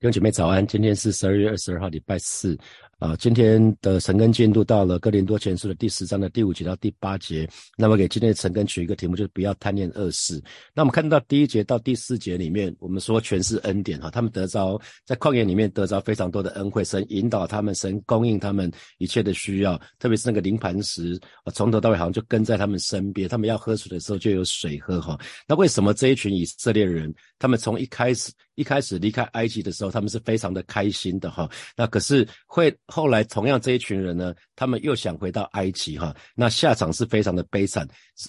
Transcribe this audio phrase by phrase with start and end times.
[0.00, 2.58] 弟兄姐妹早安，今天是十二月二十二号，礼拜四。
[3.00, 7.46] 啊，今天的晨更进度到了哥林多前书的第十章的第五节到第八节。
[7.76, 10.42] 那么给今天的晨更取一个题目，就是不要贪念恶事。
[10.72, 21.18] 那我们看到第一节到第四节里面，我们说全是恩典哈，他们得着在旷野里面得着非常多的恩惠，神引导他们，神供应他们一切的需要，特别是那个灵磐石，
[21.52, 25.18] 从头到尾好像就跟在他们身边，他们要喝水的时候就有水喝哈。
[25.46, 31.48] 那为什么这一群以色列人，他们从一开始一开始离开埃及的时候，他们是非常的开心的哈？
[31.76, 32.72] 那可是会。
[32.86, 37.88] 后来，同样这一群人呢，他们又想回到埃及哈，那下场是非常的悲惨。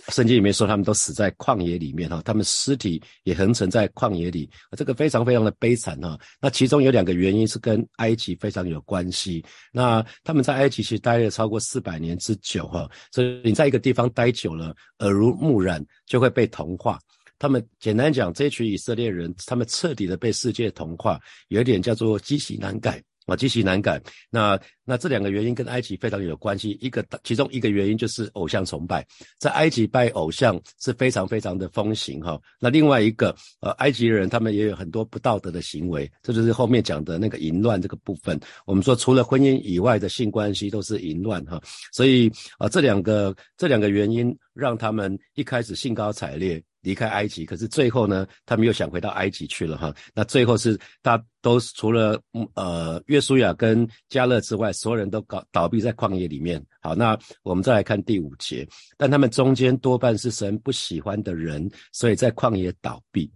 [0.10, 6.18] 圣经里面说，他们都死在旷野里面哈，他们尸体也横沉在旷野里，这个非常非常的悲惨哈。
[6.42, 9.44] 那其中有两个原因是跟埃及非常有关系。
[9.72, 17.00] 那他们在埃及其实待了超过四百年之久哈，所以你在一个地方待久了，耳濡目染就会被同化。
[17.38, 23.02] 他们简单讲，这群以色列人，他们彻底的被世界同化，有一点叫做积习难改。
[23.26, 24.00] 啊，极其难改。
[24.30, 26.78] 那那这两个原因跟埃及非常有关系。
[26.80, 29.04] 一个其中一个原因就是偶像崇拜，
[29.40, 32.40] 在埃及拜偶像是非常非常的风行哈。
[32.60, 38.40] 那另外一个呃，埃及人他们也有很多不道德的行为，这就是后面讲的那个淫乱这个部分。
[38.64, 41.60] 我们说除了婚姻以外的性关系都是淫乱哈。
[41.92, 46.64] 所以啊，这两个这两个原因让他们一开始兴高采烈。
[46.86, 49.94] 离开埃及，可是最后呢，他们又想回到埃及去了哈。
[50.14, 52.18] 那最后是大都除了
[52.54, 56.64] 呃约书亚跟加勒之外，所有人都搞倒闭在旷野里面。
[56.80, 63.30] 好，那我们再来看第五节，但他们中间多半是神不喜欢的人，所以在旷野倒闭。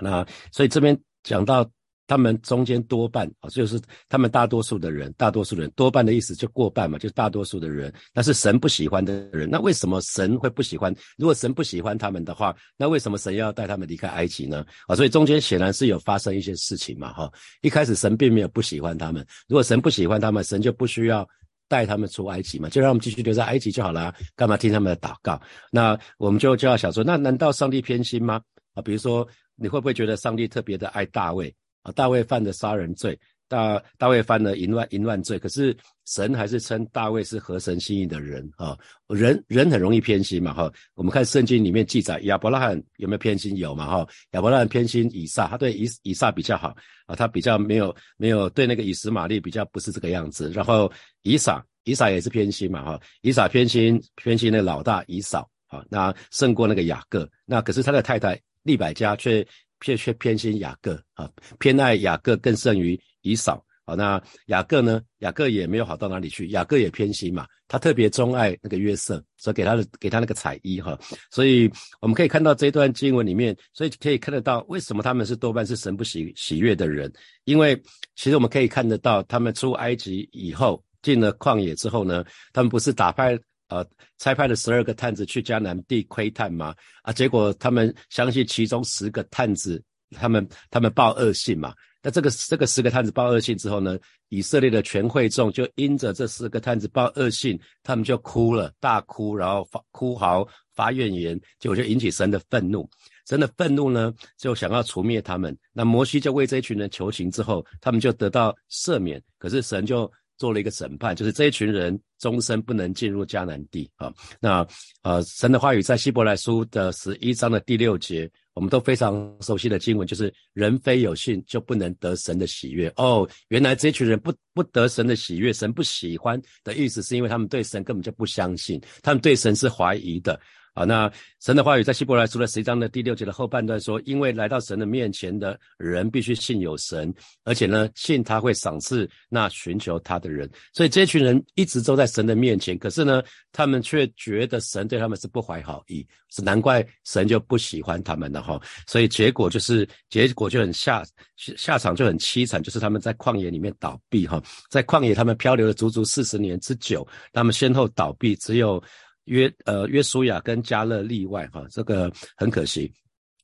[0.00, 1.68] 那所以这边讲到。
[2.08, 9.48] 他们中间多半啊，就是他们大多数的人，大多数人多半的意思就过半嘛，就是大多数的人，那是神不喜欢的人。
[9.48, 10.92] 那为什么神会不喜欢？
[11.18, 14.64] 如果神不喜欢他们的话，那为什么神要带他们离开埃及呢？
[14.86, 17.30] 啊，所以中间显然是有发生一些事情嘛，哈。
[17.60, 21.28] 一开始神并没有不喜欢他们，如果神不喜欢他们，神就不需要
[21.68, 25.38] 带他们出埃及嘛，就让他们继续留在埃及就好了，干嘛听他们的祷告？
[25.70, 28.40] 那我们就就要想说，那难道上帝偏心吗？
[28.72, 31.54] 啊，比如说你会不会觉得上帝特别的爱大卫？
[31.82, 33.18] 啊大卫犯的杀人罪，
[33.48, 38.76] 大大卫犯了淫乱淫乱罪，可是神还是称大卫是合神心意的人啊。
[39.08, 40.70] 人人很容易偏心嘛哈。
[40.94, 43.56] 我们看圣经里面记载，亚伯拉罕有没有偏心？
[43.56, 44.06] 有嘛哈。
[44.32, 50.50] 亚伯拉罕偏心以撒，他对以以撒比较好啊，他比较没有没有对那个以实玛利比较不是这个样子。
[50.50, 53.00] 然后以撒以撒也是偏心嘛哈。
[53.22, 57.26] 以撒偏心偏心那老大以扫啊，那胜过那个雅各。
[57.46, 59.46] 那可是他的太太利百加却。
[59.78, 63.94] 偏却偏心雅各啊，偏爱雅各更胜于以扫啊。
[63.94, 65.00] 那雅各呢？
[65.18, 67.46] 雅各也没有好到哪里去，雅各也偏心嘛。
[67.66, 70.98] 他特别钟爱那个约瑟，所以给他的给他那个彩衣哈。
[71.30, 77.12] 所以我们可以看到这段经文里面，所以可以看得到为什么他们是多半是神不喜喜悦的人。
[77.44, 77.76] 因为
[78.14, 83.38] 其实我们可以看得到，他们出埃及以后，进了旷野之后呢，他们不是打败。
[83.68, 83.86] 呃，
[84.16, 91.74] 差派了十二个探子去迦南地窥探嘛，啊，结果他们相信其中十个探子，他们他们报恶信嘛。
[92.02, 93.98] 那这个这个十个探子报恶信之后呢，
[94.30, 102.88] 以色列的全会众就因着这十个探子报恶信，他们就哭了，大哭，然后发哭嚎发怨言，结果就引起神的愤怒。
[103.28, 105.54] 神的愤怒呢，就想要除灭他们。
[105.74, 109.22] 那摩西就为这一群人求情之后，他们就得到赦免。
[109.38, 110.10] 可是神就。
[110.38, 114.12] 做了一个审判，就是这一群人终身不能进入迦南地啊。
[114.40, 114.66] 那
[115.02, 122.90] 呃，神的话语在希伯来书的十一章的第六节，我们都非常熟悉的经文，就是人非有信就不能得神的喜悦。
[122.96, 130.40] 哦，原来这群人不不得神的喜悦，神不喜欢的意思，是因为他们对神根本就不相信，他们对神是怀疑的。
[130.78, 137.12] 好，那神的话语在希伯来书的十一章的第六节的后半段说，因为来到神的面前的人必须信有神，
[137.42, 140.48] 而且呢，信他会赏赐那寻求他的人。
[140.72, 143.20] 所以这群人一直都在神的面前，可是呢，
[143.50, 148.60] 他们却觉得神对他们是不怀好意，是难怪神就不喜欢他们了哈。
[148.86, 151.02] 所以结果就是结果就很下
[151.34, 154.40] 下场就很凄惨，就是他们在旷野里面倒闭哈，
[154.70, 158.80] 在旷野他们漂流了足足四十年之久，他们先后倒闭，只有。
[159.28, 162.92] 约呃约书亚跟加勒例外哈，这个很可惜。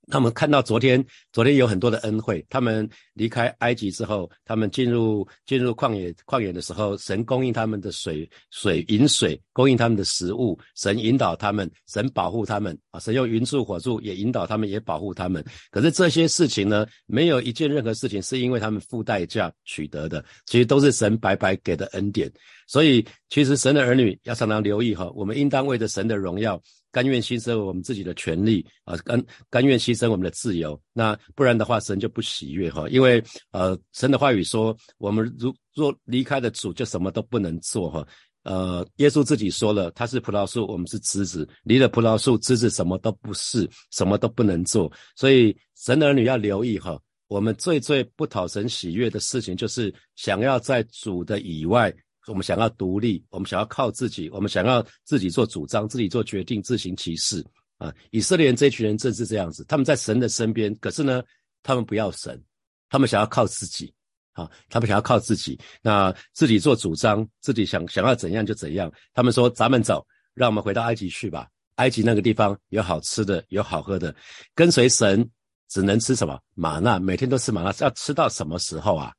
[0.09, 1.03] 他们看到昨天，
[1.33, 2.45] 昨天有很多的恩惠。
[2.51, 15.43] 他们离开埃及之后，他们进入进入旷野旷野的时候，神供应他们的水水饮水，供应他们的食物，神引导他们，神保护他们啊，神用云柱火柱也引导他们，也保护他们。
[15.71, 22.31] 可是这些事情呢，没有一件任何事情是因为他们付代价取得的，其实都是神白白给的恩典。
[22.67, 30.81] 所以其实神的儿女要常常留意哈，我们应当为着神的荣耀，甘愿牺牲我们自己的权利啊，甘甘愿牺牲我们的自由。
[30.93, 38.07] 那不然的话，神就不喜悦哈，因为呃，神的话语说，我们如若离开了主，就什么都不能做哈。
[38.45, 44.93] 呃，耶稣自己说了，他是葡萄树，我们是枝子，离了葡萄树，枝子什么都不是，什么都不能做。
[45.17, 51.91] 所以神的儿女要留意哈，我们最最不讨神喜悦的事情，就是想要在主的以外，
[52.27, 57.45] 我们想要独立，我们想要靠自己，我们想要自己做主张，自己做决定，自行其事
[57.79, 57.93] 啊。
[58.11, 61.23] 以色列人这群人正是这样子，他们在神的身边，可是呢，
[61.63, 62.43] 他们不要神，
[62.89, 63.93] 他们想要靠自己。
[64.35, 68.93] 啊，他们想要靠自己，那自己做主张，自己想想要怎样就怎样。
[69.13, 70.05] 他们说：“咱们走，
[70.35, 71.47] 让我们回到埃及去吧。
[71.77, 74.13] 埃及那个地方有好吃的，有好喝的。
[74.53, 75.25] 跟随神
[75.69, 76.37] 只能吃什么？
[76.57, 79.13] 玛纳，每天都吃玛纳，要吃到什么时候啊？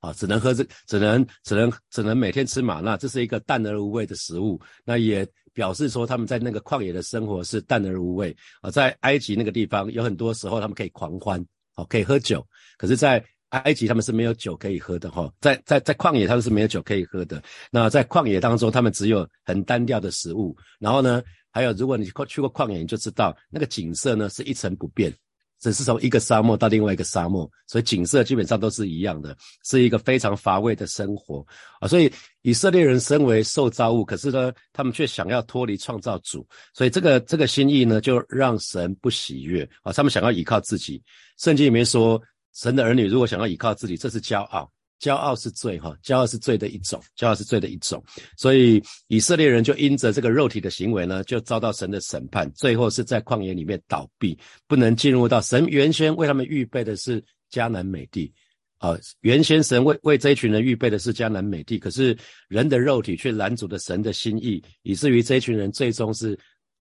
[0.00, 4.60] 啊，只能喝这，只能只能只能每天吃玛纳，这是一个淡而无味的食物。
[4.84, 8.70] 那也表示说他们在那个旷野的生活是淡而无味啊。
[8.70, 11.44] 在埃及那个地方，有很多时候他们可以狂欢，
[11.76, 12.44] 哦，可以喝酒，
[12.78, 17.42] 可是，在埃及他们是没有酒可以喝的哈，在在在旷野他们是没有酒可以喝的。
[17.70, 20.56] 那在旷野当中，他们只有很单调的食物。
[20.78, 21.20] 然后呢，
[21.50, 25.12] 还有如果你去过旷野，你就知道那个景色呢是一成不变，
[25.60, 31.46] 只是从一个沙漠到另外一个沙漠，所以景色基本上都是一样的，是一个非常乏味的生活
[31.80, 31.86] 啊。
[31.86, 32.10] 所以
[32.42, 39.92] 以色列人身为受造物，可是呢，他们却想要脱离创造主，所以这个这个心意呢，就让神不喜悦啊。
[39.92, 41.00] 他们想要依靠自己，
[41.36, 42.20] 圣经里面说。
[42.52, 44.68] 神的儿女如果想要依靠自己，这是骄傲，
[45.00, 48.04] 骄傲是罪哈，骄傲是罪的一种，骄傲是罪的一种。
[48.36, 54.38] 所以以色列人就因着这个肉体的行为呢，就遭到神的审判，最后是在旷野里面倒闭，
[54.68, 58.30] 不能进入到神原先为他们预备的是迦南美地
[58.76, 58.94] 啊。
[59.22, 62.14] 原先神为为这一群人预备的是迦南美地，可是
[62.48, 66.38] 人的肉体却拦阻了神的心意，以至于这一群人最终是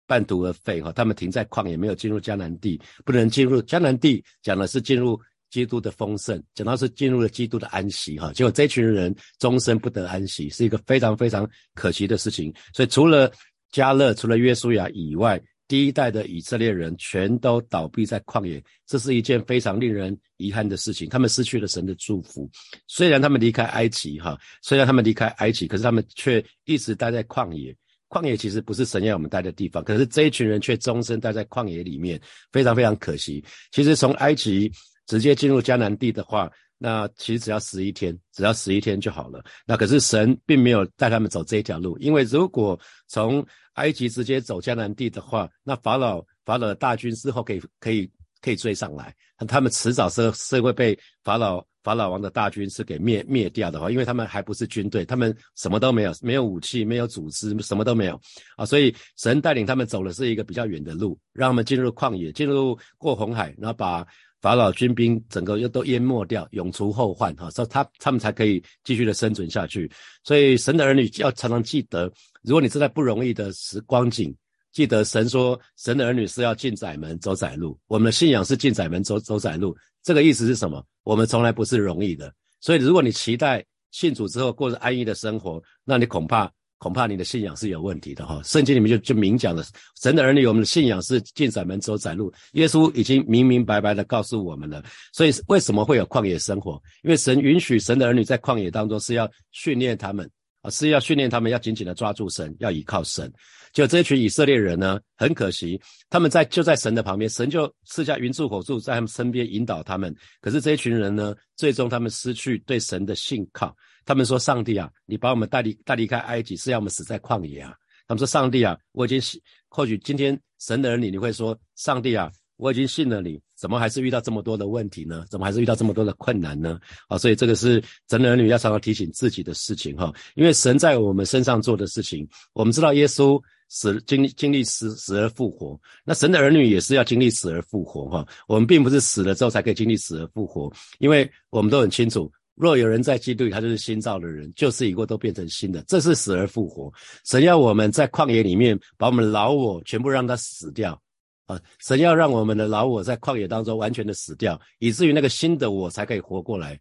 [0.06, 0.92] 半途而废哈。
[0.92, 5.20] 他们停在旷野，没有进入迦南地，不能进入迦南地，讲的是进入。
[5.54, 12.52] 基督的丰盛，讲到是进入了基督的安息，哈，结果这群人终身不得安息，是一个非常非常可惜的事情。
[12.74, 13.32] 所以除了
[13.72, 21.08] 加勒，除了约书亚以外，第一代的以色列人全都倒闭在旷野，这是一件非常令人遗憾的事情。
[21.08, 22.50] 他们失去了神的祝福，
[22.88, 27.76] 虽然他们离开埃及，哈，虽然他们离开埃及，可是他们却一直待在旷野。
[28.10, 32.20] 旷野其实不是神要我们待的地方，可是这一群人却终身待在旷野里面，
[32.52, 33.44] 非常非常可惜。
[33.72, 34.72] 其实从埃及。
[35.06, 39.44] 直接进入迦南地的话，那其实只要十一天，只要十一天就好了。
[39.66, 48.10] 那可是神并没有带他们走这一条路，因为如果从埃及直接走迦南地的话，那法老法老的大军之后可以可以
[48.42, 49.16] 可以追上来，
[49.48, 58.20] 他们迟早是是会被法老法老王的大军是给灭灭掉的话，因为他们还不是军队，他们什么都没有，没有武器，没有组织，什么都没有
[58.58, 58.66] 啊。
[58.66, 64.06] 所以神带领他们走的是一个比较远的路，让他们进入旷野，进入过红海，然后把。
[64.44, 69.90] 法老军兵整个又都淹没掉，永除后患哈，所以他他们才可以继续的生存下去。
[70.22, 72.12] 所以神的儿女要常常记得，
[72.42, 74.36] 如果你是在不容易的时光景，
[74.74, 77.80] 记得神说，神的儿女是要进窄门走窄路。
[77.88, 79.74] 我们的信仰是进窄门走走窄路，
[80.04, 80.86] 这个意思是什么？
[81.04, 82.30] 我们从来不是容易的。
[82.60, 86.52] 所以如果你期待信主之后过着安逸的生活，那你恐怕。
[86.84, 89.64] 恐怕你的信仰是有问题的哈，圣经里面就就明讲了，
[90.02, 94.84] 神的儿女，我们的信仰是进窄门走窄路，耶稣已经明明白白的告诉我们了。
[95.14, 96.74] 所以为什么会有旷野生活？
[97.02, 100.30] 因为神允许神的儿女在旷野当中是要训练他们
[100.62, 103.32] 啊，是要训练他们要紧紧的抓住神，要依靠神。
[103.74, 110.16] 就这群以色列人呢，很可惜，他们在就在神的旁边，神就赐下云柱火柱在他们身边引导他们。
[110.40, 113.76] 可是这一群人呢，最终他们失去对神的信靠。
[114.06, 117.74] 他们说：“上帝啊，你把我们带离带离开埃及，是要我们死在旷野啊？”
[118.06, 125.26] 他们说：“上帝啊，我已经信，或许今天神的儿女你会说：‘上帝啊，我已经信了你，怎么还是遇到这么多的问题呢？
[125.32, 126.78] 怎么还是遇到这么多的困难呢？’
[127.08, 130.14] 啊，所以这个是神的儿女要常常提醒自己的事情哈。
[130.36, 133.42] 因为神在我们身上做的事情，我们知道耶稣
[133.74, 138.24] 死经历经历死死而复活，那神的儿女也是要经历死而复活哈。
[138.48, 145.84] 我们并不是死了之后才可以经历死而复活，因为我们都很清楚。”若有人在基督里，他就是新造的人，旧事已过，都变成新的。
[145.88, 146.94] 这是死而复活。
[147.26, 151.02] 神要我们在旷野里面把我们老我全部让他死掉
[151.48, 151.60] 啊！
[151.80, 156.80] 神要让我们的老我在旷野当中完全的死掉，以至于那个新的我才可以活过来。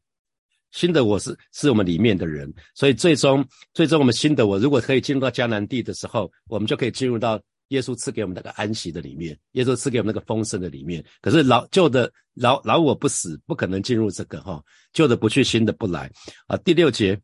[0.73, 7.41] 新的我是是我们里面的人，所以最终最终我们新的我如果可以进入到迦南地的时候，我们就可以进入到。
[7.69, 11.03] 耶稣赐给我们那个安息的里面，耶稣赐给我们那个丰盛的里面。
[11.23, 14.63] 可是老旧的老老我不死，不可能进入这个哈，
[14.93, 16.11] 旧的不去，新的不来
[16.47, 16.57] 啊。
[16.59, 17.19] 第六节，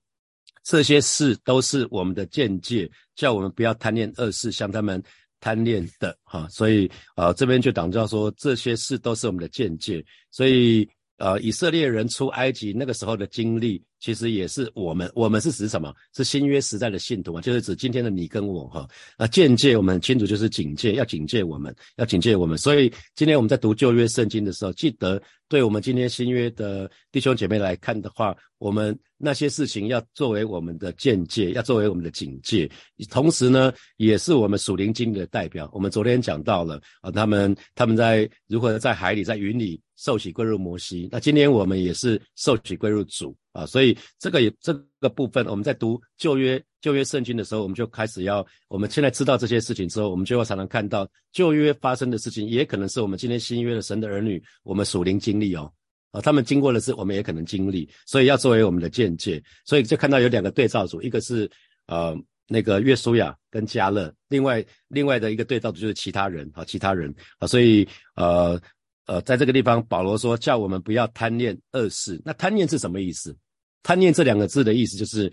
[0.64, 5.02] 这些事都是我们的见解，叫我们不要贪恋恶事，像他们
[5.38, 6.48] 贪恋的哈。
[6.48, 10.02] 所以啊，这边就讲到说，这些事都是我们的见解。
[10.30, 13.82] 所以呃，以色列人出埃及那个时候的经历。
[14.00, 15.92] 其实也是我们，我们是指什么？
[16.14, 18.88] 是新约时代的信徒啊，就是指今天的你跟我哈。
[19.18, 22.56] 那见戒我们清楚，就是警戒，要警戒我们，要警戒我们。
[22.56, 32.70] 所以今天我们在读旧约圣经的时候，记得对我们今天新约的弟兄姐妹来看的话，我们那些事情要作为我们的见戒，要作为我们的警戒，
[33.10, 35.68] 同时呢，也是我们属灵经历的代表。
[35.72, 41.06] 我们昨天讲到了啊，他们他们在如何在海里，在云里受洗归入摩西。
[41.12, 43.36] 那今天我们也是受洗归入主。
[43.52, 55.72] 啊，所以这个也这个部分，我们在读旧约旧约圣经的时候，我们就开始要，我们现在知道这些事情之后，我们就要常常看到旧约发生的事情，也可能是我们今天新约的神的儿女，我们属灵经历哦，
[56.12, 61.50] 啊，他们经过的事，我们也可能经历，所以要作为我们的见解，所以就看到有两个对照组，一个是
[61.88, 68.60] 呃那个约书亚跟加勒，另外另外的一个对照组就是其他人啊，其他人啊，所以呃
[69.08, 73.34] 呃，在这个地方，保罗说叫我们不要贪恋恶事，那贪恋是什么意思？
[73.82, 75.32] 贪念这两个字的意思就是，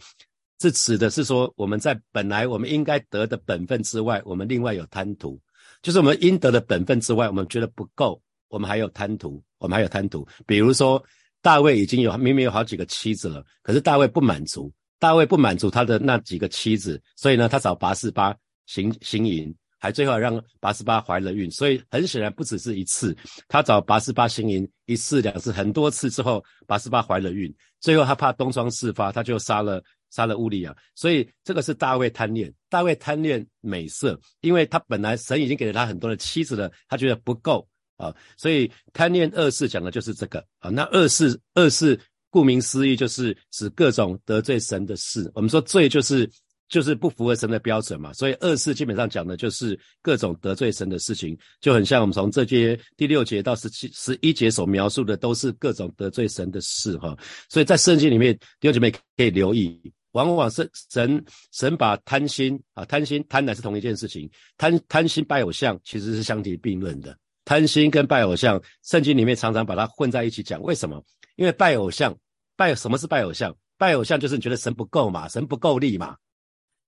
[0.57, 5.37] 这指的是说，我们在本来我们应该得的本分之外，我们另外有贪图，
[5.81, 10.25] 就是我们应得的本分之外，我们觉得不够，我们还有贪图，我们还有贪图。
[10.47, 11.03] 比如说，
[11.41, 18.33] 大卫已经有明明有好几个妻子了，可是大卫不满足，大卫不满足他的那几个妻子，所以呢，他找拔示巴
[18.67, 19.53] 行行淫。
[19.85, 23.15] 还最后让八十八怀了孕，所以很显然不只是一次，
[23.47, 40.43] 他找八十八行淫一次两次很多次之后，八十八怀了孕，最后他怕东窗事发，他就杀了杀了乌利亚，所以这个是大卫贪恋，大卫贪恋美色，因为他本来神已经给了他很多的妻子了，他觉得不够啊，所以贪恋恶事讲的就是这个。
[40.57, 41.99] 啊，那恶事恶事
[42.31, 46.27] 顾名思义就是指各种得罪神的事，我们说罪就是。
[46.67, 57.15] 就是不符合神的标准嘛，所以恶事基本上讲的就是各种得罪神的事情，就很像我们从这些第六节到十七、十一节所描述的，都是各种得罪神的事哈。
[57.49, 59.79] 所以在圣经里面，弟兄姐妹可以留意，
[60.13, 67.15] 往往是神神把贪心啊、贪心、贪婪是同一件事情，贪贪心拜偶像其实是相提并论的。
[67.45, 70.99] 贪心跟拜偶像，圣经里面常常把它混在一起讲，为什么？
[71.35, 72.17] 因为拜偶像，
[72.55, 73.55] 拜什么是拜偶像？
[73.77, 76.15] 拜偶像就是你觉得神不够嘛，神不够力嘛。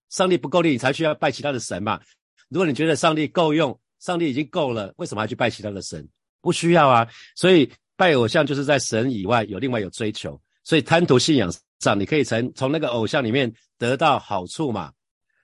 [0.10, 2.00] 上帝不够力，你才需要拜其他的神嘛？
[2.50, 6.08] 如果你觉得上帝够用，上帝已经够了，为什么还去拜其他的神？
[6.42, 7.08] 不需要啊。
[7.36, 14.94] 所以拜偶像就是在神以外有另外有追求，所以贪图信仰上，你可以从从那个偶像里面得到好处嘛？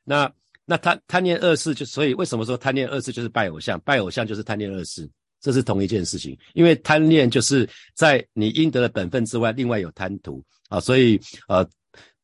[0.06, 0.32] 那
[0.66, 3.78] 那贪贪念恶事就所以为什么说贪念恶事就是拜偶像？
[3.82, 5.10] 拜偶像就是贪念恶事，
[5.42, 6.38] 这是同一件事情。
[6.54, 11.68] 因为贪念就是在你应得的本分之外，另外有贪图啊，所以呃。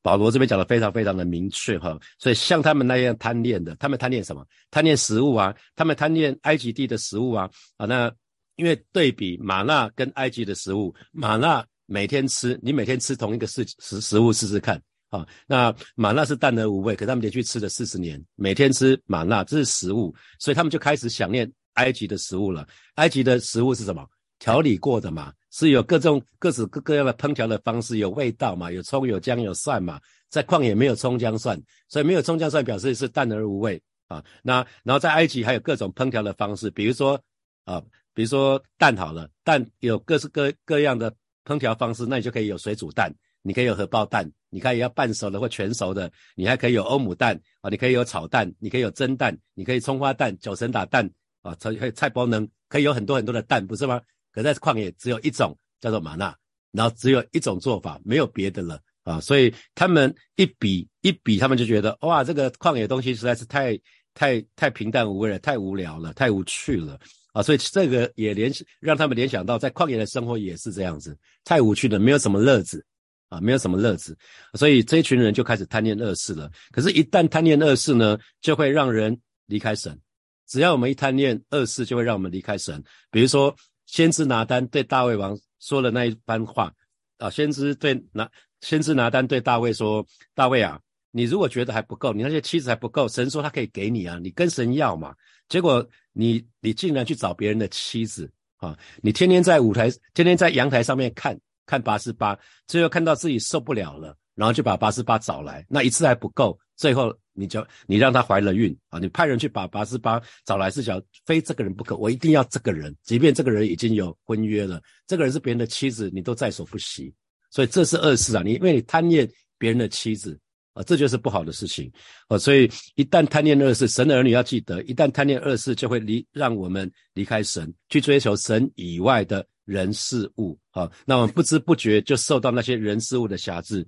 [0.02, 4.46] 保罗这边讲的非常非常的明确哈，所以像他们那样贪恋的，他们贪恋什么？
[4.72, 7.86] 贪恋食物啊，他们贪恋埃及地的食物啊啊！
[7.86, 8.12] 那
[8.56, 15.28] 因为对比玛纳跟埃及的食物，玛纳每天吃，你每天吃同一个食食食物试试看啊。
[15.48, 22.68] 那玛纳是淡而无味，可他们连续吃了四十年，每天吃玛纳，这是食物，所以他们就开始想念埃及的食物了。
[22.96, 24.06] 埃及的食物是什么？
[24.40, 25.34] 调理过的嘛。
[25.52, 34.24] 是有各种各式各各样的烹调的方式，有味道嘛，有葱有姜有蒜嘛，在旷野没有葱姜蒜，所以没有葱姜蒜表示是淡而无味啊。
[34.44, 37.20] 那然后在埃及还有各种烹调的方式，比如说
[37.66, 37.82] 啊，
[38.14, 41.12] 比如说蛋好了，蛋有各式各各样的
[41.44, 51.10] 烹调方式，那你就可以有水煮蛋，你可以有荷包蛋，你可以要半熟的或全熟的，你还可以有欧姆蛋啊，你可以有炒蛋，你可以有蒸蛋，你可以葱花蛋、九层打蛋
[51.42, 54.00] 啊，菜菜包能可以有很多很多的蛋，不是吗？
[54.32, 56.36] 可在旷野只有一种叫做玛纳，
[56.72, 59.20] 然后只有一种做法，没有别的了啊！
[59.20, 63.80] 所以他们一比一比，他们就觉得哇，这个旷野东西实在是太
[64.14, 67.00] 太太平淡无味了，太无聊了，太无趣了
[67.34, 67.42] 啊！
[67.42, 72.86] 所以这个也联让他们联想到，在旷野的生活也是这样子，太无趣了，没有什么乐子
[73.30, 74.16] 啊，没有什么乐子，
[74.54, 76.52] 所以这一群人就开始贪恋恶事了。
[76.72, 80.00] 可是，一旦贪恋恶事呢，就会让人离开神。
[80.48, 82.84] 只要我们一贪恋恶事，就会让我们离开神。
[83.10, 83.56] 比如说。
[83.92, 86.72] 先知拿丹对大卫王说了那一番话
[87.18, 88.30] 啊，先知对拿
[88.62, 90.06] 先知拿丹对大卫说
[90.36, 90.80] ：“大卫啊，
[91.10, 95.16] 你如果觉得还不够，你那些妻子还不够，神说他可以给你啊，你跟神要嘛。
[95.48, 109.00] 结果你你竟然去找别人的妻子啊，你天天在舞台，天天在阳台上面看看八十八，最后看到自己受不了了，然后就把八十八找来，那一次还不够，最后。”你就你让她怀了孕啊！
[109.00, 117.14] 你派人去把八十八找来，是想非这个人不可，我一定要这个人，即便这个人已经有婚约了，这个人是别人的妻子，你都在所不惜。
[117.52, 118.44] 所以这是恶事啊！
[118.44, 119.28] 你因为你贪恋
[119.58, 120.40] 别人的妻子
[120.74, 121.92] 啊，这就是不好的事情
[122.28, 122.38] 啊。
[122.38, 130.92] 所以一旦贪念恶事，神的儿女要记得，一旦贪念恶事，就会离让我们离开神，去追求神以外的人事物啊。
[131.06, 133.88] 那我们不知不觉就受到那些人事物的辖制。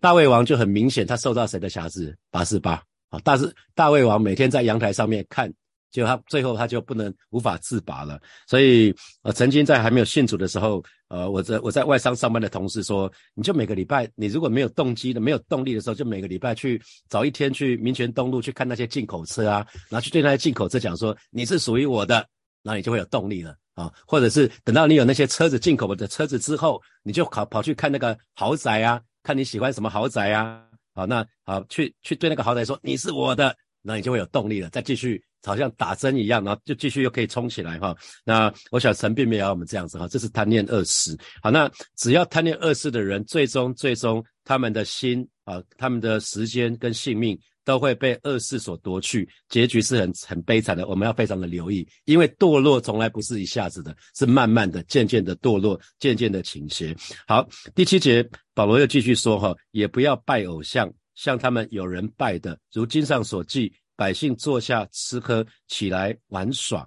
[0.00, 2.16] 大卫王就很明显，他受到谁的辖制？
[2.30, 5.52] 八四八啊，大是大卫王每天在阳台上面看。
[5.92, 16.78] 就他最后他就不能无法自拔了，所以呃，曾经在还没有信主的时候，呃，我在我在外商上班的同事说，你就每个礼拜你如果没有动机的、没有动力的时候，就每个礼拜去
[17.08, 22.26] 找一天去民权东路去看那些进口车啊，然后去对那些进口车讲说你是属于我的，
[22.62, 30.62] 那你就会有动力了啊，或者是等到你有那些车子进口的车子之后，你就跑跑去看那个豪宅啊，看你喜欢什么豪宅啊，
[30.94, 35.20] 好，那好去去对那个豪宅说你是我的，那你就会有动力了，再继续。
[35.44, 37.94] 好像打针一样，然后就继续又可以冲起来哈。
[38.24, 41.16] 那我想神并没有要我们这样子哈，这是贪念恶事。
[41.40, 50.88] 好，那只要贪念恶事的人，最终最终他们的心啊，他们的时间跟性命都会被恶事所夺去，结局是很很悲惨的。
[50.88, 56.96] 我们要非常的留意，因为堕落从来不是一下子的，是慢慢的、渐渐的堕落，渐渐的倾斜。
[57.26, 63.70] 好，第七节保罗又继续说哈，也不要拜偶像，像他们有人拜的，如经上所记。
[63.98, 66.86] 百姓坐下吃喝，起来玩耍。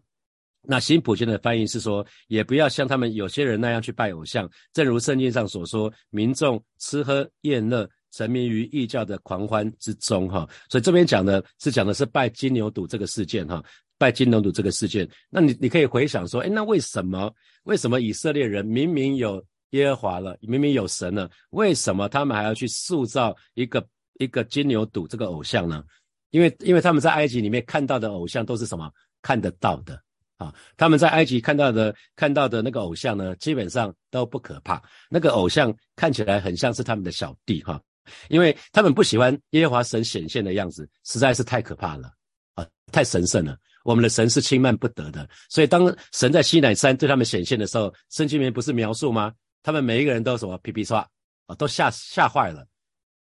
[0.62, 4.48] 那新普京的翻译是说，也不要像他们有些人那样去拜偶像。
[4.74, 10.28] 正如圣经上所说，民众吃喝宴乐，沉迷于异教的狂欢之中。
[10.30, 13.48] 哈，所以这边讲的是讲的是拜金牛犊这个事件。
[13.48, 13.64] 哈，
[13.98, 17.30] 拜金牛犊这个事件，那你你可以回想说，哎，那为什么
[17.64, 23.86] 为什么以色列人明明有耶和华了，明明有神了，为什么他们还要去塑造一个
[24.20, 25.84] 一个金牛犊这个偶像呢？
[26.32, 28.90] 因为，因为他们在埃及里面看到的偶像都是什么
[29.22, 30.02] 看得到的
[30.38, 30.56] 啊？
[30.78, 34.82] 他们在埃及看到的看到的那个偶像呢，基本上都不可怕。
[35.10, 37.82] 那个偶像看起来很像是他们的小弟哈，
[38.30, 42.12] 因为他们不喜欢耶和华神显现的样子，实在是太可怕了
[42.56, 43.58] 啊，太神圣了。
[43.84, 49.34] 我们的神是轻慢不得的，所以当神在西乃山对他们显现的时候，圣经里面不是描述吗？
[49.64, 51.00] 他们每一个人都什么皮皮刷
[51.48, 52.66] 啊，都吓吓坏了。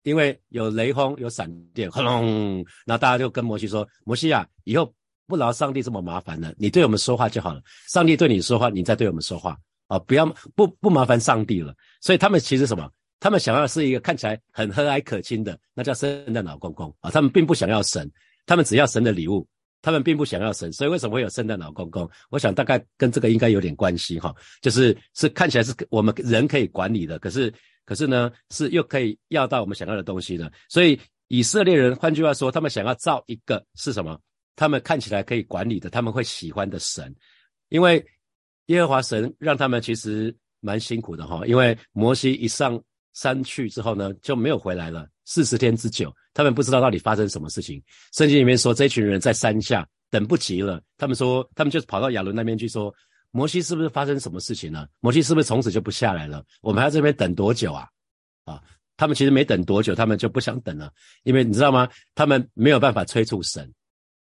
[0.03, 4.95] 因为有雷轰有闪电，轰隆，然后大家就跟摩西说：“摩西啊，以后
[5.27, 7.61] 不劳上帝这么麻烦了，你对我们说话就好了。
[7.89, 9.59] 上帝对你说话，你再对我们说话
[9.89, 12.89] 啊，不要不不麻烦上帝了。”所以他们其实什么？
[13.21, 17.11] 他们想要是一个看起来很和蔼可亲的，那叫圣诞老公公啊。
[17.11, 18.11] 他们并不想要神，
[18.47, 19.47] 他们只要神的礼物，
[19.83, 20.73] 他们并不想要神。
[20.73, 22.09] 所以为什么会有圣诞老公公？
[22.31, 27.53] 我想大概跟这个应该有点关系哈，就是是看起来是我们人可以管理的，可是。
[27.87, 30.53] 可是呢，是又可以要到我们想要的东西的。
[30.69, 30.99] 所以
[31.29, 34.21] 以色列人，换句话说，他们想要造一个是什么？
[34.57, 37.15] 他们看起来可以管理的，他们会喜欢的神。
[37.69, 38.05] 因为
[38.67, 41.47] 耶和华神让他们其实蛮辛苦的哈。
[41.47, 42.77] 因为摩西一上
[43.17, 47.83] 山去之后呢，就没有回来了，四十天之久，他们不知道到底发生什么事情。
[48.13, 52.95] 圣经里面说，这群人在山下等不及了，他们说，他们就跑到亚伦那边去说。
[53.33, 54.89] 摩西是不是发生什么事情了？
[55.01, 56.43] 摩西是不是从此就不下来了？
[56.63, 57.87] 我们还要这边等多久啊？
[58.45, 58.63] 啊，
[58.97, 60.91] 他们其实没等多久，他们就不想等了，
[61.25, 61.87] 因为你知道吗？
[62.15, 63.71] 他们没有办法催促神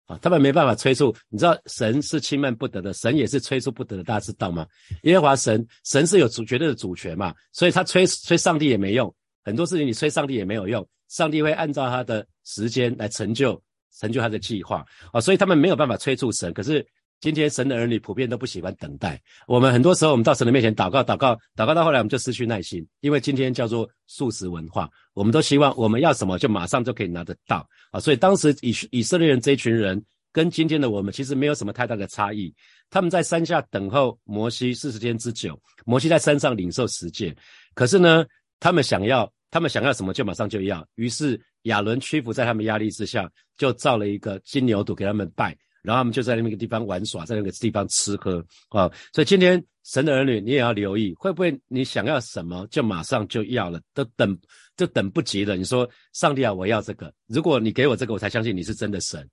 [0.08, 1.16] 啊，他们没办法催促。
[1.30, 4.66] 你知道神是轻慢不得的，神也是催促不得的，大家知道吗？
[5.04, 13.62] 耶和华神，神是有主绝对的主权嘛，所以他催催上帝也没用，很多事情你催上帝也没有用，上帝会按照他的时间来成就
[14.00, 16.84] 成就他的计划啊，所以他们没有办法催促神，可是。
[17.20, 19.20] 今天神的儿女普遍都不喜欢等待。
[19.48, 28.00] 我们很多时候，我们到神的面前祷告，祷告，祷告到后来，我们就失去耐心，因为今天叫做素食文化，我们都希望我们要什么就马上就可以拿得到啊。
[28.00, 32.54] 所以当时以以色列人这一群人跟今天的我们其实没有什么太大的差异。
[32.90, 37.36] 他们在山下等候摩西四十天之久，摩西在山上领受十诫。
[37.74, 38.26] 可是呢，
[38.60, 40.88] 他们想要，他们想要什么就马上就要。
[40.96, 45.58] 于是亚伦屈服在他们压力之下，就造了一个金牛犊给他们拜。
[45.88, 54.38] 然后他们就在那个地方玩耍，在那个地方吃喝啊，所以今天神的儿女，你也要留意，会不会你想要什么就马上就要了，都等
[54.76, 55.56] 就等不及了。
[55.56, 59.26] 你说上帝啊，我要这个，如果你给我这个，我才相信你是真的神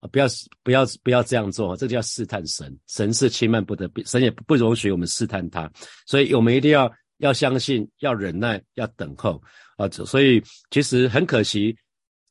[0.00, 0.04] 啊！
[0.12, 0.26] 不要
[0.62, 2.78] 不要不要这样做，这叫试探神。
[2.86, 5.72] 神是轻慢不得，神也不容许我们试探他，
[6.06, 9.42] 所以我们一定要要相信，要忍耐，要等候
[9.78, 9.88] 啊！
[9.88, 11.74] 所以其实很可惜，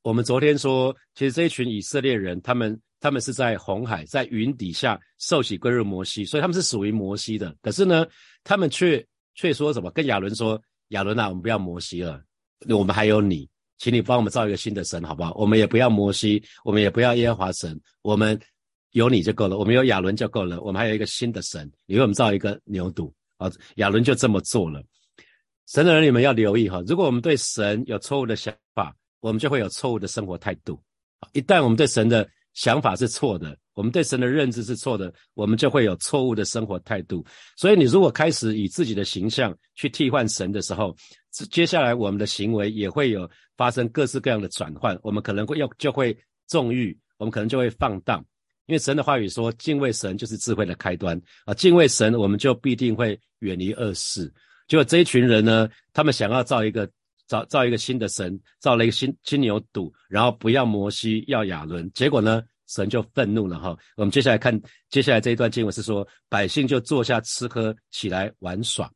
[0.03, 2.79] 我们昨天说，其实这一群以色列人，他们。
[2.99, 7.55] 他们是在红海，在云底下受洗归入摩西，所以他们是属于摩西的。
[7.61, 8.05] 可是呢，
[8.43, 9.05] 他们却
[9.35, 9.91] 却说什么？
[9.91, 12.21] 跟亚伦说：“亚伦啊，我们不要摩西了，
[12.69, 15.33] 我们还有你，请你帮我们造一个新的神，好不好？
[15.35, 18.39] 我们也不要摩西，我们也不要耶和华神，我们
[18.91, 20.59] 有你就够了，我们有亚伦就够了。
[20.61, 23.51] 我们还有一个新的神，你为我们造一个牛犊啊！
[23.75, 24.83] 亚伦就这么做了。
[25.67, 30.81] 神的人，你们要留意哈，如果我们对神有错误的想法，我们就会有错误的生活态度。
[31.33, 37.23] 一旦我们对神的想法是错的，我们对神的认知是错的，我们就会有错误的生活态度。
[37.55, 40.95] 所以，你如果开始以自己的形象去替换神的时候，
[41.51, 44.97] 接下来我们的行为也会有发生各式各样的转换。
[45.03, 46.17] 我们可能会要就会
[46.47, 48.25] 纵欲，我们可能就会放荡。
[48.65, 51.53] 因为神的话语说，敬畏神就是智慧的开端啊！
[51.53, 54.33] 敬畏神，我们就必定会远离恶事。
[54.67, 56.89] 就这一群人呢，他们想要造一个
[57.27, 61.89] 造造一个新的神，造了一个新金牛犊，然后不要摩西，要亚伦。
[61.93, 63.77] 结果呢，神就愤怒了哈。
[63.95, 64.59] 我们接下来看
[64.89, 68.89] 接下来这一段经文是说，百姓就坐下吃喝，起来玩耍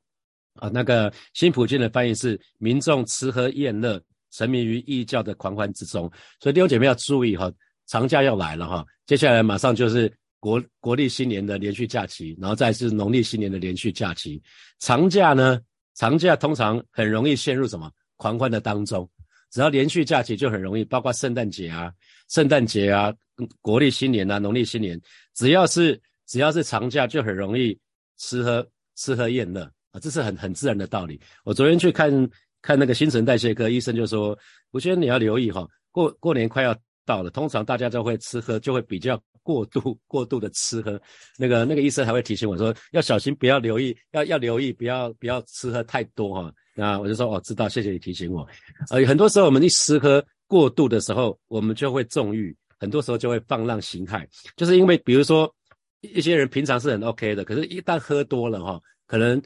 [0.55, 0.69] 啊。
[0.73, 6.11] 那个新普京的翻译是民众吃喝宴乐，沉迷于异教的狂欢之中。
[6.39, 7.51] 所以弟兄姐妹要注意哈。
[7.87, 14.41] 长假要来了哈，接下来马上就是国国历新年的连续假期，然后再是农历新年的连续假期。
[14.79, 15.59] 长假呢，
[15.95, 17.91] 长假通常很容易陷入什么
[18.21, 19.09] 狂欢的当中。
[19.49, 21.91] 只要连续假期就很容易，包括圣诞节啊、
[22.29, 23.11] 圣诞节啊、
[23.61, 25.01] 国历新年啊、农历新年，
[25.33, 27.75] 只要是只要是长假就很容易
[28.17, 31.19] 吃喝吃喝宴乐啊，这是很很自然的道理。
[31.43, 32.29] 我昨天去看
[32.61, 34.37] 看那个新陈代谢科医生就说，
[34.69, 36.77] 我觉得你要留意哈，过过年快要。
[37.03, 41.01] 到了，通常大家都会吃喝，就会比较过度、 过度的吃喝。
[41.35, 46.53] 那个那个医生还会提醒我说，要小心，不要留意，要要留意，不要不要吃喝太多哈。
[46.75, 48.47] 那我就说哦，知道，谢谢你提醒我。
[48.89, 55.53] 呃，很多时候我们一吃喝过度的时候，我们就会纵欲，很多时候就会放浪形骸，就是因为比如说
[56.01, 59.41] 一些人平常是很 OK 的，可是一旦喝多了哈，可能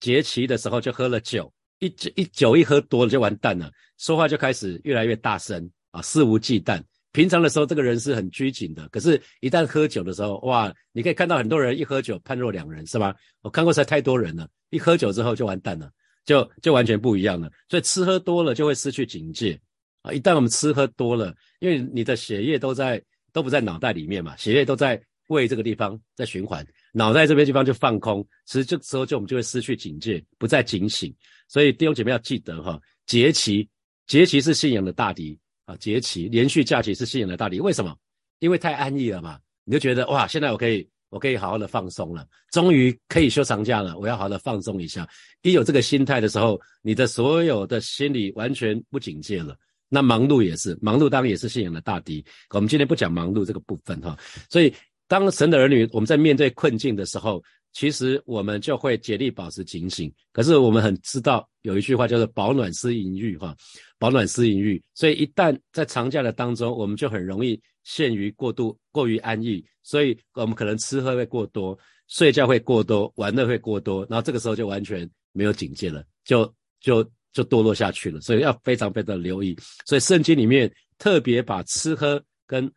[0.00, 5.70] 节期的时候就喝了酒，一一酒一喝多了就完蛋了，说话就开始越来越大声。
[5.90, 6.82] 啊，肆无忌惮。
[7.12, 13.16] 平常的时候，这个人是很拘谨的，可是，一旦喝酒的时候，哇，你可以看到很多人一喝酒判若两人，是吧？
[13.40, 15.90] 我看过实在太多人了，一喝酒之后就完蛋了，
[16.28, 17.50] 就就完全不一样了。
[17.70, 19.58] 所以吃喝多了就会失去警戒
[20.02, 20.12] 啊！
[20.12, 31.14] 一旦我们吃喝多了，因为你的血液都在都不在脑袋里面嘛，血液都在胃这个地方在循环，脑袋这边地方就放空，其实这时候就我们就会失去警戒，不再警醒。
[31.48, 33.66] 所以弟兄姐妹要记得哈，节期
[34.06, 35.38] 节期是信仰的大敌。
[35.64, 37.94] 啊，节期连续假期是信仰的大敌，为什么？
[38.38, 45.08] 因为太安逸了嘛，你就觉得哇，现在我可以，我可以好好的放松了，终于可以休长假了，我要好好的放松一下。
[45.42, 49.56] 一有这个心态的时候，你的所有的心理完全不警戒了。
[49.88, 52.24] 那忙碌也是，忙碌当然也是信仰的大敌。
[52.50, 54.18] 我们今天不讲忙碌这个部分哈，
[54.50, 54.72] 所以
[55.06, 57.42] 当神的儿女我们在面对困境的时候。
[57.72, 63.54] 其实我们就会竭力保持警醒，可是我们很知道有一句话叫做“保暖思淫欲”哈
[63.98, 71.78] ，“保暖思淫欲”，所以一旦在长假的当中，我们就很容易陷于过度、过于安逸，所以我们可能吃喝会过多，
[72.08, 79.56] 睡觉会过多，玩乐会过多，然后这个时候就完全没有警戒了，就就就堕落下去了，所以要非常非常留意。
[79.86, 82.70] 所以圣经里面特别把吃喝跟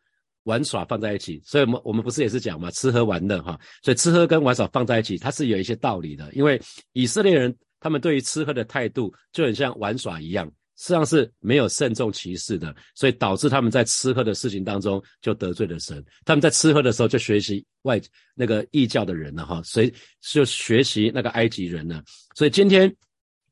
[0.43, 6.32] 玩耍放在一起，所以我们我们不是也是讲嘛，吃喝玩乐哈，所以吃喝跟玩耍放在一起，它是有一些道理的。
[6.34, 6.62] 因为
[6.93, 16.04] 以色列人他们对于吃喝的态度就很像玩耍一样，实际上是没有慎重其事的，所以导致他们在吃喝的事情当中就得罪了神。
[16.25, 18.01] 他们在吃喝的时候就学习外
[18.34, 22.04] 那个异教的人了哈，所以就学习那个埃及人了。
[22.36, 22.91] 所以今天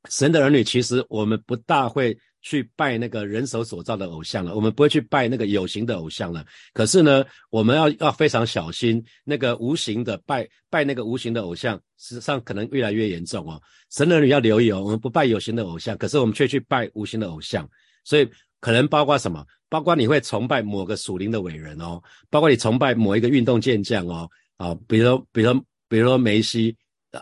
[0.09, 2.17] 神的儿女其实我们不大会。
[2.41, 6.45] 去拜那个人手所造的偶像了，我们不会去拜那个有形的偶像了。
[6.73, 13.61] 可是呢，我们要要非常小心那个无形的拜拜那个无形的偶像，实际上可能越来越严重哦。
[13.91, 17.69] 神儿女要留意哦，我们不拜有形的偶像，可是我们却去拜无形的偶像，
[18.05, 18.29] 所以
[18.61, 19.45] 可能包括什么？
[19.67, 25.53] 包括你会崇拜某个属灵的伟人哦，包括你崇拜某一个运动健将哦，啊，比如比如
[25.87, 26.75] 比如说梅西，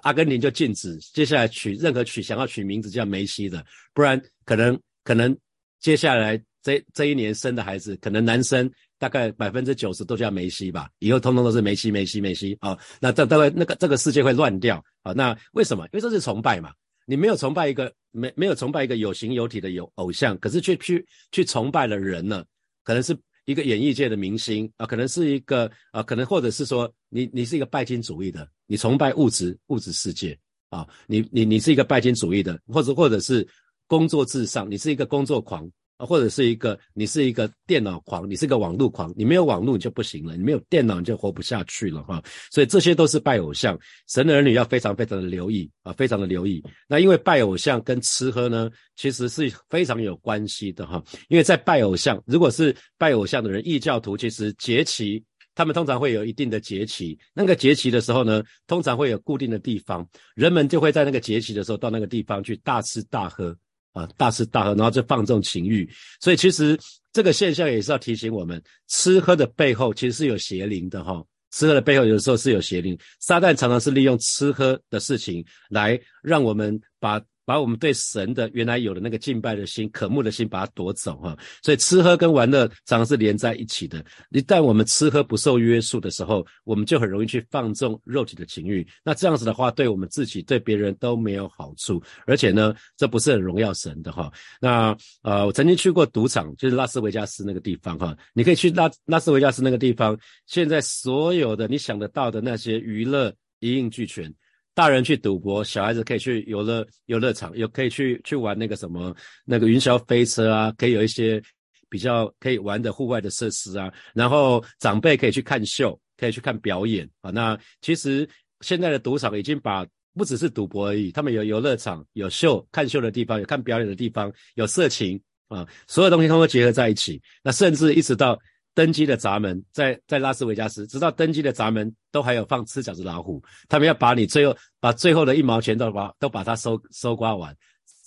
[0.03, 4.79] 阿根廷就禁止接下来取任何取想要取名字叫梅西的，不然可能。
[5.07, 5.33] 可能
[5.79, 15.13] 接下来这这一年生的孩子，可能男生大概百分之九十都叫梅西吧，以后通通都是梅西梅西梅西啊，那这大概那个这个世界会乱掉啊。
[15.13, 15.85] 那为什么？
[15.85, 16.73] 因为这是崇拜嘛，
[17.05, 22.43] 你没有崇拜一个没没有崇拜一个有形有体的有偶像，可是却去去崇拜了人呢？
[22.83, 30.37] 可能是一个演艺界的明星啊，可能是一个啊，可能或者是说你你是一个拜金主义的，你崇拜物质物质世界
[30.69, 33.47] 啊，你你你是一个拜金主义的，或者或者是。
[33.87, 42.21] 工作至上，你是一个工作狂啊，或者是一个你是一个电脑狂，你是个网络狂，你没有网络你就不行了，你没有电脑你就活不下去了哈。
[42.51, 43.75] 所以这些都是拜偶像，
[44.07, 46.63] 神的儿女要非常非常的留意啊，非常的留意。
[46.87, 51.03] 那因为拜偶像跟吃喝呢，其实是非常有关系的哈。
[51.29, 55.23] 因为在拜偶像，如果是拜偶像的人，异教徒，其实节期
[55.55, 63.57] 他们通常会有一定的节期，那个节期的时候呢，通常会有固定的地方，人们就会在那个节期的时候到那个地方去大吃大喝
[63.97, 65.89] 啊，大吃大喝，然后就放纵情欲。
[66.21, 66.79] 所以其实
[67.11, 71.23] 这个现象也是要提醒我们，吃喝的背后其实是有邪灵的哈。
[71.51, 77.21] 吃喝的背后有时候是有邪灵，撒旦常常是利用吃喝的事情来让我们把。
[77.47, 81.37] 把我们对神的原来有的那个敬拜的心、渴慕的心，把它夺走哈。
[81.63, 84.03] 所以吃喝跟玩乐常常是连在一起的。
[84.31, 88.85] 一旦我们吃喝不受约束的时候，我们就很容易去放纵肉体的情欲。
[89.01, 94.29] 那这样子的话，对我们自己、对别人都没有好处，而且呢，这不是很荣耀神的哈。
[94.59, 98.13] 那呃，我曾经去过赌场，就是拉斯维加斯那个地方哈。
[98.33, 104.33] 你可以去拉拉斯维加斯那个地方，现在所有的你想得到的那些娱乐一应俱全。
[104.77, 109.11] 大人去赌博，小孩子可以去游乐游乐场，有可以去去玩那个什么
[109.43, 111.41] 那个云霄飞车啊，可以有一些
[111.89, 113.91] 比较可以玩的户外的设施啊。
[114.13, 117.31] 然后长辈可以去看秀，可以去看表演啊。
[117.31, 118.29] 那其实
[118.61, 127.19] 现在的赌场已经把不只是赌博而已，他们有游乐场、有秀看秀的地方，有看表演的地方，有色情啊，所有东西通通结合在一起。
[127.41, 128.39] 那甚至一直到。
[128.77, 137.57] 登基的闸门在在拉斯维加斯，直到登基的闸门都还有放吃饺子老虎，他们要把你最后把最后的一毛钱都把都把它收收刮完，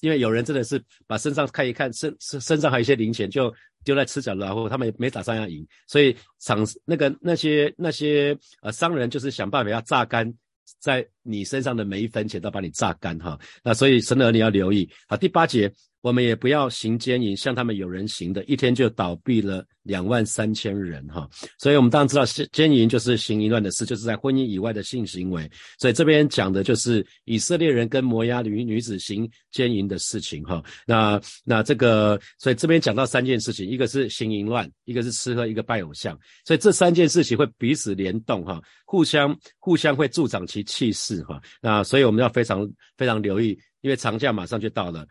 [0.00, 3.52] 因为有人真的是把身上看一看身身身上还有一些零钱就
[3.82, 10.32] 丢在吃饺子老虎，他们没打算要赢，所以场那个那些那些呃商人就是想办法要榨干
[10.78, 14.88] 在你身上的每一分钱都把你榨干哈，那所以神儿女要留意。
[15.08, 15.68] 好第八节。
[16.02, 21.28] 我们也不要行奸淫，像他们有人行的，一天就倒闭了两万三千人哈。
[21.58, 25.50] 所以，我们当然知道奸淫就是行淫乱的事，就是在婚姻以外的性行为。
[25.78, 30.62] 所以这边讲的就是以色列人跟摩押女女子行奸淫的事情哈。
[30.86, 36.18] 那那这个，所以这边讲到三件事情，一个是行淫乱，一个是吃喝，一个拜偶像。
[36.46, 41.40] 所以这三件事情会彼此联动哈，互相互相会助长其气势哈。
[41.60, 45.06] 那所以我们要非常非常留意，因为长假马上就到了。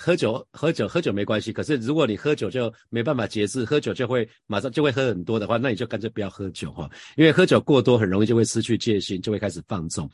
[0.00, 1.52] 喝酒，喝酒，喝酒没关系。
[1.52, 6.90] 可是如果你喝酒就没办法节制，喝酒就会马上就会喝很多的话，那你就干脆不要喝酒哈。
[7.16, 10.08] 因为喝酒过多很容易就会失去戒心，就会开始放纵。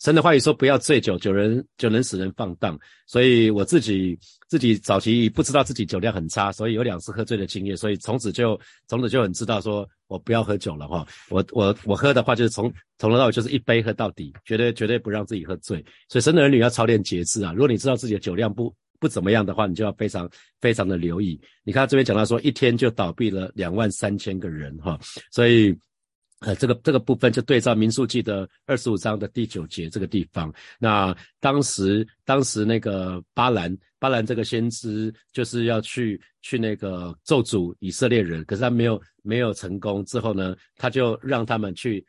[0.00, 2.78] 神的话语说不要醉酒，酒人酒能使人放荡。
[3.06, 4.18] 所以我自己
[4.48, 11.06] 自己早期不知道自己酒量很差，所以有两次喝醉的经验，所以从此就从此就很知道说我不要喝酒了哈。
[11.28, 15.84] 我我我喝的话就是从从头到尾就是一杯喝到底，绝对绝对不让自己喝醉。
[16.08, 17.52] 所以神的儿女要操练节制啊。
[17.52, 20.26] 如果你知道自己的酒量不不怎么样的话，你就要非常
[20.62, 21.38] 非常的留意。
[21.62, 24.98] 你看这边讲到说，一天就倒闭了两万三千个人哈，
[25.30, 25.76] 所以
[26.40, 30.50] 呃，这个这个部分就对照民数记的二十五章的第九节这个地方。
[30.78, 40.02] 那当时当时那个巴兰巴兰这个先知就是要去去那个咒诅以色列人，可是他没有没有成功。
[40.06, 42.02] 之后呢，他就让他们去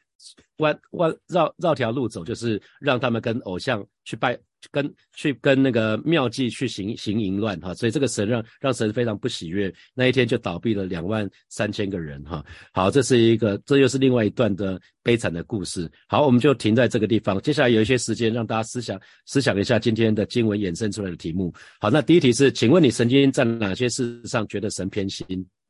[0.60, 4.40] 弯弯绕绕条路走，就是让他们跟偶像去拜。
[4.72, 12.46] 跟去跟那个妙计去行行淫乱哈，所以这个神让让神非常不喜悦，那一天就倒闭了两万三千个人哈。
[12.74, 15.90] 好，这是一个，这又是另外一段的悲惨的故事。
[16.08, 21.54] 好，我们就停在这个地方，接下来有一些时间让大家思想思想一下今天的经文衍生出来的题目。
[21.80, 25.26] 好，那第一题是，请问你曾经在哪些事上觉得神偏心？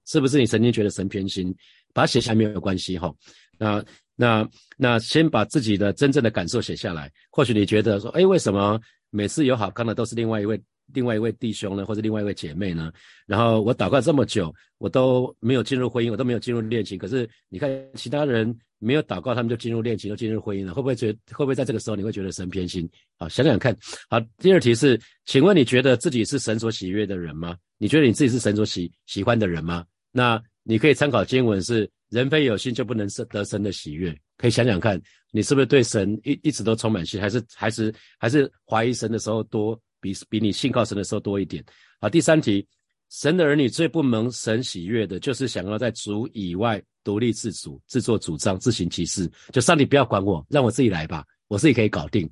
[0.05, 1.53] 是不是你曾经觉得神偏心？
[1.93, 3.13] 把它写下来没有关系哈。
[3.58, 3.84] 那。
[4.15, 4.47] 那
[4.78, 7.12] 那先把自己的真正的感受写下来。
[7.30, 10.62] 或许你觉得说，哎，为什么每次有好康的都是另外一位
[10.93, 12.91] 另外一位弟兄呢，或者另外一位姐妹呢？
[13.25, 16.97] 然后我祷告这么久，我都没有进入婚姻，我都没有进入恋情。
[16.97, 20.73] 可是你看其他人没有祷告，他们就进入恋情，就进入婚姻了。
[20.73, 22.88] 会不会觉会不会在这个时候你会觉得神偏心？
[23.17, 23.75] 好，想想看。
[24.10, 27.58] 好，第二题是，请问你觉得自己是神所喜悦的人吗？
[27.78, 29.84] 你觉得你自己是神所喜喜欢的人吗？
[30.12, 31.89] 那你可以参考经文是。
[32.15, 34.99] 人非有心就不能得神的喜悦，可以想想看，
[35.32, 41.62] 你是不是对神一一直都充满信，还是还是还是怀疑神的时候多，比比你信靠神的时候多一点？
[41.99, 42.65] 好，第三题，
[43.10, 52.30] 神的儿女最不蒙神喜悦的，就是想要在主以外独立自主，自作主张，自行其事，就上帝不要管我，让我自己来吧，我自己可以搞定。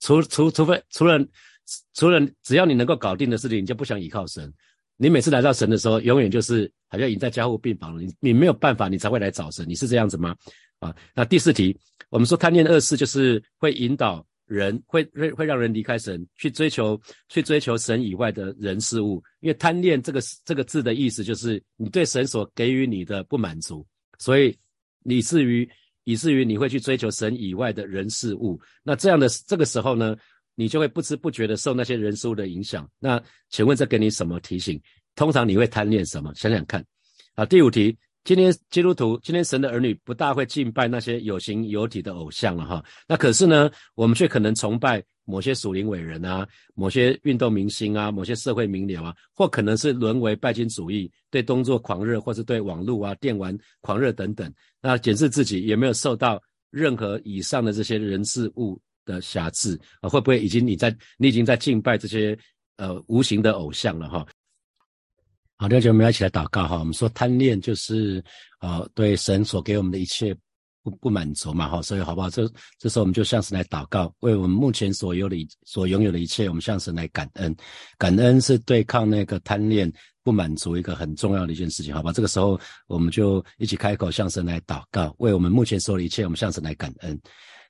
[0.00, 1.22] 除除除非除了
[1.92, 4.50] 除了只要你能够搞定的事情，你就不想依靠神。
[4.98, 8.02] 你每次来到神的时候，永远就是好像已经在加护病房了。
[8.02, 9.68] 你你没有办法，你才会来找神。
[9.68, 10.34] 你是这样子吗？
[10.78, 11.76] 啊，那第四题，
[12.08, 19.22] 我们说贪念恶事就是会引导人，会会会让人离开神，去追求去追求神以外的人事物。
[19.40, 23.86] 因为贪念这个这个字的意思就是你对神所给予你的不满足，
[24.18, 24.56] 所以
[25.04, 25.68] 以至于
[26.04, 28.58] 以至于你会去追求神以外的人事物。
[28.82, 30.16] 那这样的这个时候呢？
[30.56, 32.90] 你就会不知不觉的受那些人事物的影响。
[32.98, 34.80] 那请问这给你什么提醒？
[35.14, 36.32] 通常你会贪恋什么？
[36.34, 36.84] 想想看。
[37.36, 42.84] 啊，第五题，今天基督徒，今天神的儿女不大会敬拜那些有形有体的偶像了哈。
[43.06, 54.52] 那可是呢，我们却可能崇拜某些属灵伟人啊，某些运动明星啊，某些社会名流啊，或可能是沦为拜金主义，对动作狂热，或是对网络啊、电玩狂热等等。
[54.80, 60.10] 那检视自己有没有受到任何以上的这些人事物的辖制啊？
[60.10, 62.38] 会不会已经你在你已经在敬拜这些
[62.76, 64.26] 呃无形的偶像了哈？
[65.56, 66.78] 好，弟兄们，要一起来祷告哈。
[66.78, 68.22] 我们说贪恋就是
[68.60, 70.36] 呃对神所给我们的一切
[70.82, 72.28] 不不满足嘛哈，所以好不好？
[72.28, 72.46] 这
[72.78, 77.56] 这时候我们就向神来祷告，为我们目前所有的所拥有的一切，我们向神来感恩。
[77.96, 79.90] 感恩是对抗那个贪恋
[80.22, 82.12] 不满足一个很重要的一件事情，好吧？
[82.12, 87.18] 这个时候我们就一起开口向神来祷告，为我们目前所有的一切，我们向神来感恩。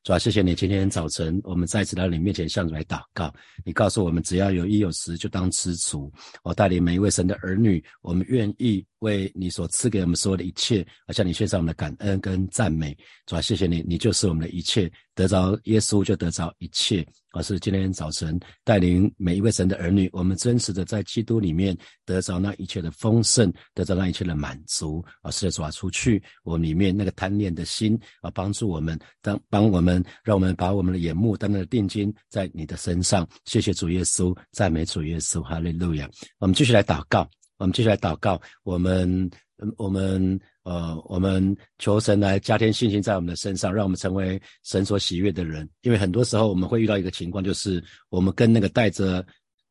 [0.07, 3.35] 主要谢谢你，今天早晨我们再次到你面前，向你来祷告。
[3.65, 6.13] 你告诉我们，只要有一有十，就当知足。
[6.45, 12.97] 我带领每一位神的儿女，我们愿意为你所赐给我们所有的一切，而向你献上我们的感恩跟赞美。
[13.27, 17.05] 主要谢谢你，你就是我们的一切，得着耶稣就得着一切。
[17.37, 25.05] 而是今天早晨带领每一位神的儿女，我们真实的在基督里面得着那一切的丰盛，得着那一切的满足。
[25.23, 33.29] 而是主啊，出去我里面那个贪恋的心啊，帮助我们，当帮我们，让我们把我们的眼目当的定睛在你的身上。
[33.45, 36.09] 谢谢主耶稣，赞美主耶稣，哈利路亚。
[36.39, 39.31] 我们继续来祷告，我们继续来祷告，我们，
[39.77, 40.39] 我们。
[40.65, 45.69] 呃，我们求神来加添信心在我们的身上，让我们成为神所喜悦的人。
[45.83, 49.25] 因为很多时候我们会遇到一个情况，就是我们跟那个带着。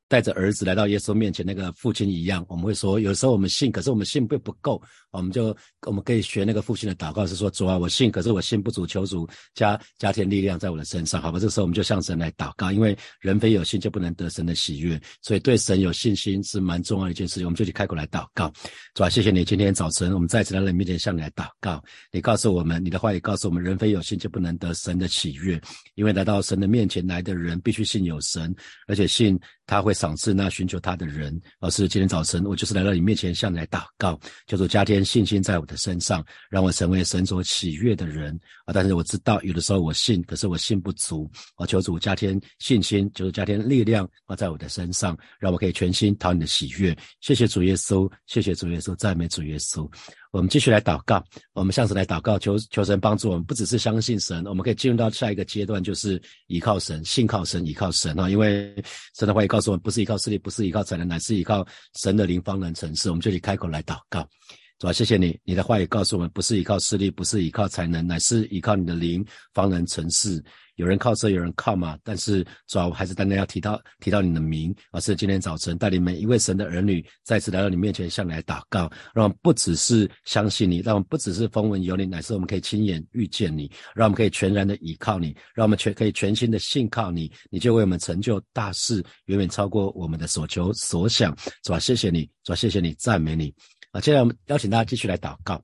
[0.07, 4.79] 带着儿子来到耶稣面前，那个父亲一样，我们会说，有时候我们信，可是我们信并不够，
[5.11, 5.55] 我们就
[5.87, 11.39] 我们可以学那个父亲的祷告，是说主啊，我信，可是我信不足，求主加加添力量在我的身上，好吧？
[11.39, 17.45] 这时候我们就向神来祷告，因为人非有信就不能得神的喜悦，所以对神有信心是蛮重要的一件事情。
[17.45, 18.53] 我们就去开口来祷告，
[18.93, 25.59] 主啊，谢谢你，今天早晨我们再次来到你面前向你来祷告，你告诉我们，你的话也告诉我们，人非有信就不能得神的喜悦，
[25.95, 28.55] 因为来到神的面前来的人必须信有神，
[28.87, 29.39] 而且信。
[29.65, 31.39] 他会赏赐那寻求他的人。
[31.59, 38.73] 老师，今天早晨我就是来到你面前，向你来祷告，叫做加添信心在我的身上，让我成为神所喜悦的人啊！
[38.73, 41.65] 但是我知道有的时候我信，可是我信不足啊！
[41.65, 46.95] 求主加添信心，就是加添力量啊，在我的身上，让我可以全心讨你的喜悦。
[47.21, 49.89] 谢谢主耶稣，谢谢主耶稣，赞美主耶稣。
[50.35, 58.29] 我们继续来祷告，我们下次来祷告，求求神帮助我们，不只是相信神，我们可以进入到下一个阶段，就是依靠神，信靠神，依靠神啊！
[58.29, 58.75] 因为
[59.17, 63.09] 神的话也告诉我们，不是依靠势力，不是依靠才能，乃是依靠神的灵方能成事。
[63.09, 64.27] 我们这里开口来祷告，
[64.77, 70.43] 主啊，谢谢你，你的话也告诉我们，不是依靠势力，不是依靠才能，乃是依靠你的灵方能成事。
[70.75, 91.33] 有人靠车，有人靠马，但是主要还是单单要提到提到你的名，而是今天早晨带领每一位神的儿女再次来到你面前，向你来祷告，让我们不只是相信你，让我们不只是风闻有你，乃是我们可以亲眼遇见你，让我们可以全然的倚靠你，让我们全可以全心的信靠你，你就为我们成就大事，远远超过我们的所求所想，
[91.63, 91.79] 主啊？
[91.79, 92.55] 谢谢你，主啊？
[92.57, 93.53] 谢谢你，赞美你。
[93.95, 95.63] 啊，接下来我们邀请大家继续来祷告。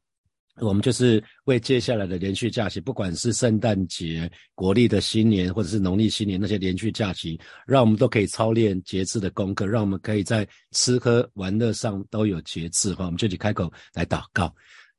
[0.62, 12.94] 我们就是为接下来的连续假期，不管是圣诞节、国历的新年，或者是农历新年那些连续假期，让我们都可以操练节制的功课，让我们可以在吃喝玩乐上都有节制。
[12.94, 14.54] 哈，我们这里开口来祷告。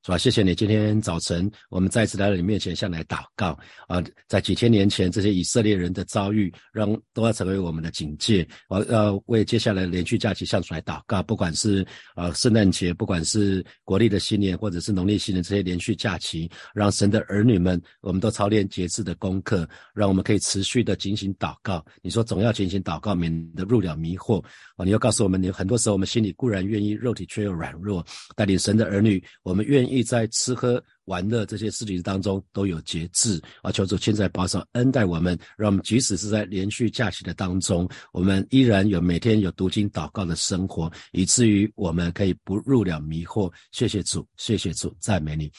[0.05, 0.19] 是吧？
[0.19, 4.03] 谢谢你，今天早晨我们再次来到你面前，向来祷告啊！
[4.27, 8.45] 在几千年前这些以色列人的遭遇，让都要成为我们的警戒。
[8.69, 11.87] 我要为接下来连续假期向主来祷告，不管是
[12.17, 21.85] 啊圣诞节，不管是国历的新年，或者是农历新年这些连续假期，让神的儿女们，我们都操练节制的功课，让我们可以持续的进行祷告。
[22.03, 24.43] 你说总要进行祷告，免得入了迷惑
[24.75, 24.85] 啊！
[24.85, 28.05] 你要告诉我们，你很多时候我们心里固然愿意，肉体却又软弱。
[28.35, 29.92] 带领神的儿女，我们愿意。
[29.93, 33.71] 意在吃喝玩乐这些事情当中都有节制啊！
[33.71, 43.53] 求主现在保守恩待我们，让我们即使是在连续假期的当中，我们依然有每天有读经祷告的生活，以至于我们可以不入了迷惑。
[43.71, 45.51] 谢谢主，谢谢主，赞美你。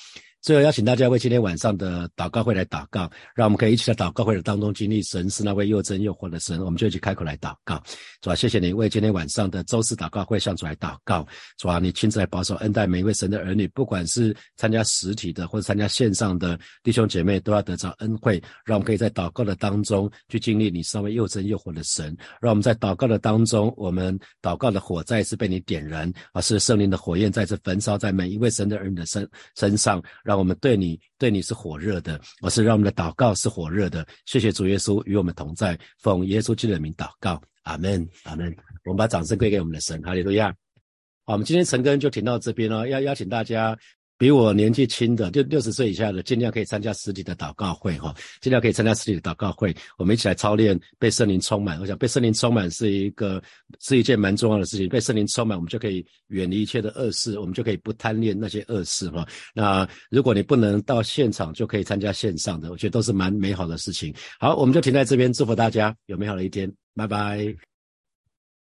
[0.44, 7.82] 最后邀请大家为今天晚上的祷告会来祷告，让我们可以一起在祷告会的当中经历神是那位又真又活的神，我们就一起开口来祷告。
[8.20, 11.26] 主啊，谢谢你为今天晚上的周四祷告会向主来祷告。
[11.58, 22.14] 主啊，你亲自来保守恩待每一位神的儿女，不管是参加实体的或者参加线上的弟兄姐妹，都要得着恩惠，让我们可以在祷告的当中去经历你是那位又真又活的神。
[22.42, 30.33] 让我们在祷告的当中，我们祷告的火再一次被你点燃，而是圣灵的火焰再次焚烧在每一位神的儿女的身身上，让。
[30.38, 34.06] 我们对你，对你是火热的，我是让我们的祷告是火热的。
[34.26, 38.56] 谢谢主耶稣与我们同在，奉耶稣基督的名祷告，阿门，阿门。
[38.86, 40.54] 我们把掌声归给我们的神，哈利路亚。
[41.26, 43.78] 好，我们今天陈根就停到这边了，要邀请大家。
[44.18, 51.80] 比我年纪轻的，就六十岁以下的，尽量可以参加实体的祷告会哈，尽量可以参加实体的祷告会，我们一起来操练被圣灵充满。
[51.80, 53.42] 我想被圣灵充满是一个
[53.80, 59.28] 是一件蛮重要的事情，被圣灵充满，我们就可以远离一切的恶事，我们就可以不贪恋那些恶事哈。
[59.54, 64.14] 那如果你不能到现场，就可以参加线上的，我觉得都是蛮美好的事情。
[64.40, 67.73] 好，我们就停在这边，祝福大家有美好的一天，拜拜。